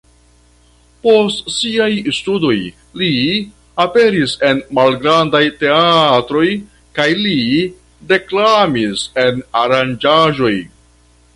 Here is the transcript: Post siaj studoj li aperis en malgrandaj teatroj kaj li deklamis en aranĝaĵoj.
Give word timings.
Post 1.01 1.49
siaj 1.55 1.89
studoj 2.19 2.55
li 3.01 3.09
aperis 3.83 4.33
en 4.49 4.63
malgrandaj 4.77 5.43
teatroj 5.59 6.47
kaj 7.01 7.07
li 7.21 7.35
deklamis 8.13 9.05
en 9.25 9.45
aranĝaĵoj. 9.61 10.55